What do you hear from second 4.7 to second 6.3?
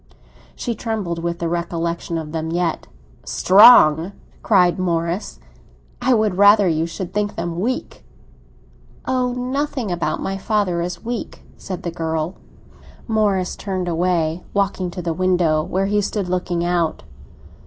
Morris. "I